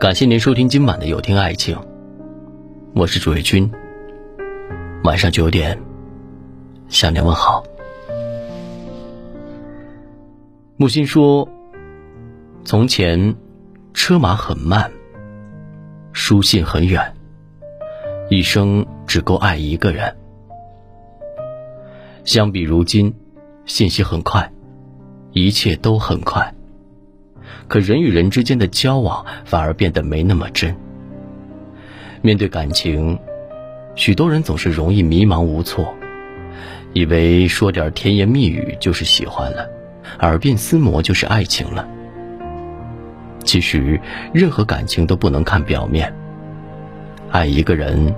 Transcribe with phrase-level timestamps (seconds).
[0.00, 1.78] 感谢您收听今晚的有听爱情，
[2.94, 3.70] 我是主页君。
[5.04, 5.80] 晚上九点，
[6.88, 7.62] 向您问好。
[10.76, 11.48] 木心说
[12.66, 13.36] ：“从前，
[13.94, 14.90] 车马很慢，
[16.12, 17.14] 书信很远，
[18.28, 20.16] 一生只够爱一个人。
[22.24, 23.14] 相比如今，
[23.64, 24.52] 信息很快，
[25.30, 26.52] 一切都很快。”
[27.68, 30.76] 可人与人之间的交往反而变得没那么真。
[32.22, 33.18] 面对感情，
[33.94, 35.94] 许多人总是容易迷茫无措，
[36.92, 39.68] 以为说点甜言蜜语就是喜欢了，
[40.20, 41.86] 耳鬓厮磨就是爱情了。
[43.44, 44.00] 其实，
[44.32, 46.14] 任何感情都不能看表面。
[47.30, 48.14] 爱一个人，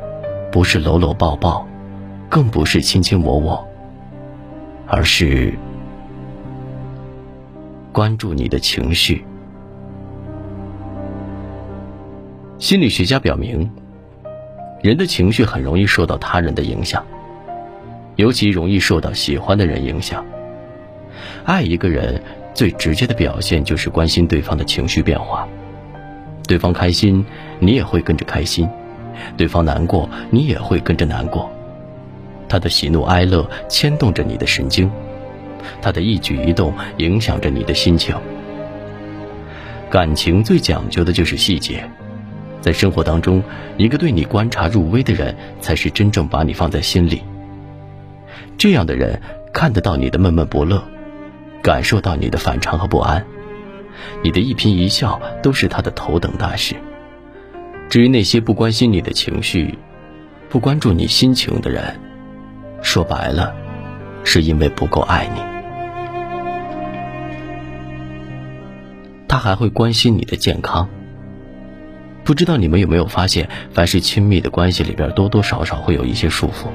[0.52, 1.66] 不是搂搂抱抱，
[2.28, 3.68] 更不是卿卿我我，
[4.86, 5.52] 而是
[7.96, 9.24] 关注你的情绪。
[12.58, 13.70] 心理学家表明，
[14.82, 17.02] 人的情绪很容易受到他人的影响，
[18.16, 20.22] 尤其容易受到喜欢的人影响。
[21.46, 25.48] 爱一个人最直接的表现就是关心对方的情绪变化，
[26.46, 27.24] 对方开心，
[27.60, 28.68] 你也会跟着开心；
[29.38, 31.50] 对方难过，你也会跟着难过。
[32.46, 34.90] 他的喜怒哀乐牵动着你的神经，
[35.80, 38.14] 他的一举一动影响着你的心情。
[39.90, 41.88] 感情最讲究的就是细节。
[42.60, 43.42] 在生活当中，
[43.76, 47.22] 一个对你观察入微的人，才是真正把你放在心里。
[48.58, 49.20] 这样的人
[49.52, 50.82] 看得到你的闷闷不乐，
[51.62, 53.24] 感受到你的反常和不安，
[54.24, 56.74] 你的一颦一笑都是他的头等大事。
[57.88, 59.78] 至于那些不关心你的情绪、
[60.48, 62.00] 不关注你心情的人，
[62.82, 63.54] 说白了，
[64.24, 65.55] 是因为不够爱你。
[69.36, 70.88] 他还会关心你的健康。
[72.24, 76.68] 不知道你们有没有发现，凡是亲密的关系里边，多多少少会有一些束缚。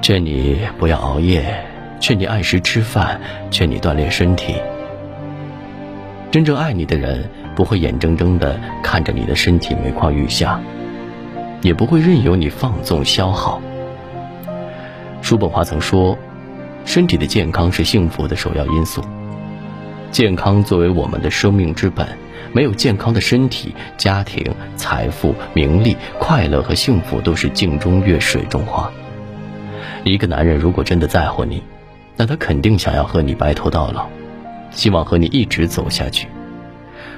[0.00, 1.64] 劝你不要熬夜，
[1.98, 3.20] 劝你按时吃饭，
[3.50, 4.54] 劝你锻炼身体。
[6.30, 10.60] 真正爱你的人，不会眼睁睁的看着你的身体每况愈下，
[11.62, 13.60] 也不会任由你放纵消耗。
[15.20, 16.16] 叔本华曾说
[16.86, 19.02] ：“身体的健康是幸福的首要因素。
[20.12, 22.06] 健康作为我们的生命之本。”
[22.54, 24.44] 没有健康的身体，家庭、
[24.76, 28.92] 财富、名利、快乐和幸福都是镜中月、水中花。
[30.04, 31.62] 一个男人如果真的在乎你，
[32.14, 34.06] 那他肯定想要和你白头到老，
[34.70, 36.28] 希望和你一直走下去。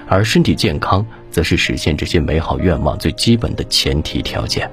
[0.07, 4.71] 而身体健康，则是实现这些美好愿望最基本的前提条件。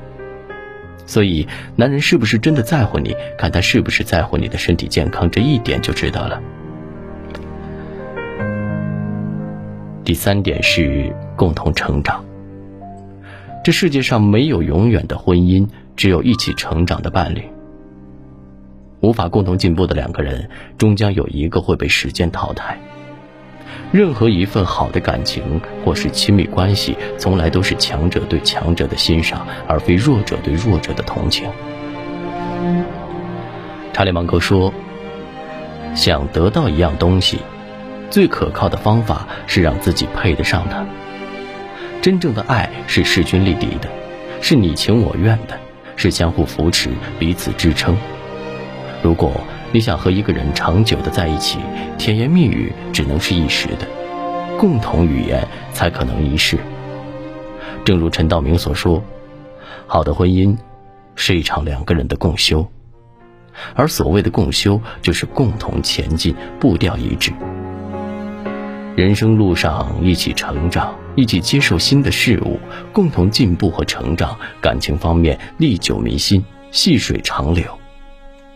[1.08, 6.40] 所以，男人是不是真的在乎你，看他是不是在乎你的身体健康这一点就知道了。
[10.04, 12.26] 第三点是共同成长。
[13.64, 17.44] 这世界上没有永远的婚姻，只有一起成长的伴侣。
[19.02, 22.80] 无法共同进步的两个人，终将有一个会被时间淘汰。
[23.92, 31.48] 任何一份好的感情或是亲密关系，从来都是强者对强者的欣赏，而非弱者对弱者的同情。
[33.94, 34.74] 查理芒格说
[35.94, 37.38] ：“想得到一样东西。”
[38.12, 40.86] 最可靠的方法是让自己配得上他。
[42.02, 43.90] 真正的爱是势均力敌的，
[44.42, 45.58] 是你情我愿的，
[45.96, 47.98] 是相互扶持、彼此支撑。
[49.02, 49.32] 如果
[49.72, 51.60] 你想和一个人长久的在一起，
[51.98, 53.88] 甜言蜜语只能是一时的，
[54.58, 56.58] 共同语言才可能一世。
[57.86, 59.02] 正如陈道明所说
[59.88, 60.58] ：“好的婚姻
[61.16, 62.68] 是一场两个人的共修，
[63.76, 67.32] 而所谓的共修，就是共同前进，步调一致。”
[69.02, 72.60] 人生路上一起成长，一起接受新的事物，
[72.94, 74.38] 共同进步和成长。
[74.62, 77.66] 感情方面历久弥新，细水长流。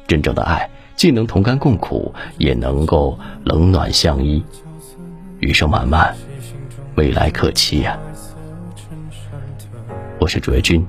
[0.06, 4.44] 真正的爱，既能同甘共苦，也能够冷暖相依。
[5.40, 6.16] 余生漫漫，
[6.94, 7.98] 未来可期呀！
[10.20, 10.86] 我是主页君。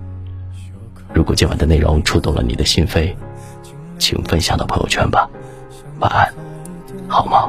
[1.15, 3.15] 如果今晚的内容触动了你的心扉，
[3.99, 5.27] 请分享到朋友圈吧。
[5.99, 6.31] 晚安，
[7.09, 7.49] 好吗？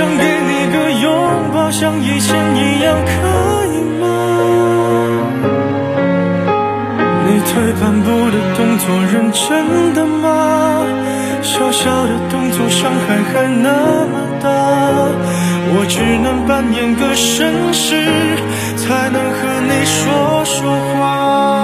[0.00, 1.12] 想给你个拥
[1.52, 4.06] 抱，像以前一样，可以吗？
[7.26, 10.86] 你退半步的动作，认真的吗？
[11.42, 13.68] 小小的动作，伤害还那
[14.06, 14.48] 么大，
[15.74, 18.02] 我只能扮演个绅士，
[18.78, 20.56] 才能和你说说
[20.94, 21.59] 话。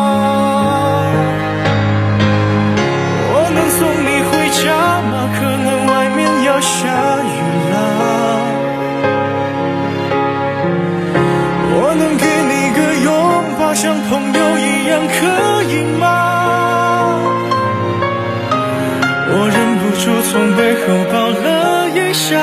[20.31, 22.39] 从背后抱了一下，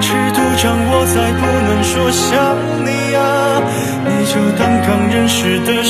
[0.00, 3.62] 尺度掌握在不能说想你啊，
[4.04, 5.82] 你就当刚认识的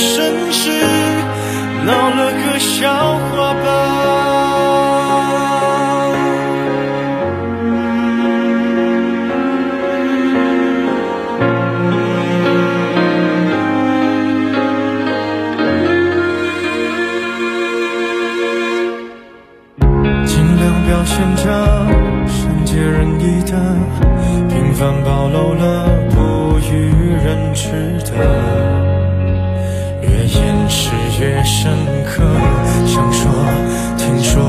[23.21, 23.51] 你的
[24.47, 26.71] 平凡暴露了不与
[27.21, 28.15] 人知的，
[30.01, 30.89] 越掩饰
[31.19, 31.69] 越深
[32.05, 32.23] 刻，
[32.85, 33.29] 想说
[33.97, 34.41] 听说，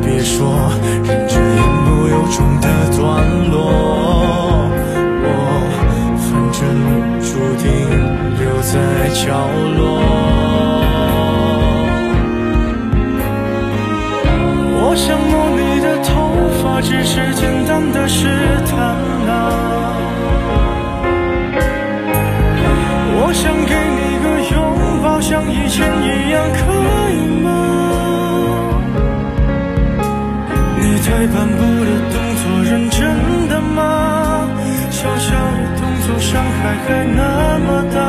[0.00, 0.70] 别说，
[1.02, 3.02] 忍着言不由衷的段
[3.50, 3.52] 落，
[5.24, 5.26] 我
[6.16, 6.60] 反正
[7.20, 7.26] 注
[7.60, 7.66] 定
[8.38, 8.72] 留在
[9.26, 9.26] 角
[9.73, 9.73] 落。
[36.72, 38.00] 还那么大，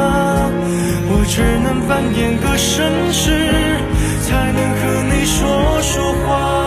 [1.10, 3.52] 我只能扮演个绅士，
[4.22, 6.64] 才能和你说说话。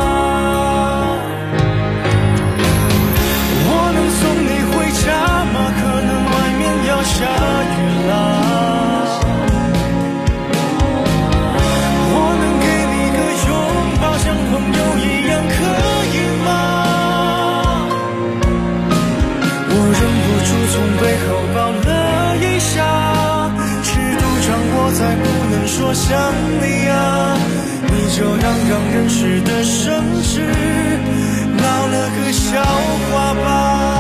[24.99, 27.39] 再不能说想你啊
[27.87, 30.41] 你就当刚认识的绅士
[31.57, 32.61] 闹了个笑
[33.13, 33.98] 话吧。